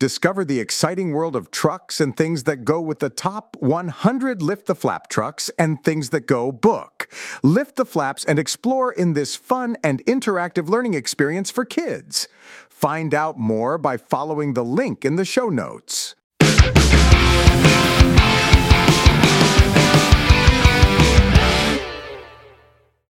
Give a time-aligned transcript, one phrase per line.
[0.00, 4.64] Discover the exciting world of trucks and things that go with the top 100 Lift
[4.64, 7.06] the Flap trucks and things that go book.
[7.42, 12.28] Lift the flaps and explore in this fun and interactive learning experience for kids.
[12.70, 16.14] Find out more by following the link in the show notes.